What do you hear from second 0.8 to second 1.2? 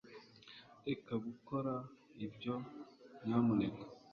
reka